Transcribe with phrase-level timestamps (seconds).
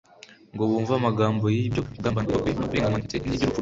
[0.53, 3.59] Ngo bumve amagambo y'ibyo kugambanirwa kwe no kurenganywa ndetse n'iby'urupfu rwe,